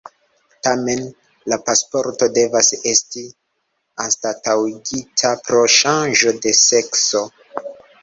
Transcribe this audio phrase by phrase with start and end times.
[0.67, 1.03] Tamen
[1.53, 3.25] la pasporto devas esti
[4.07, 7.27] anstataŭigita pro ŝanĝo de sekso.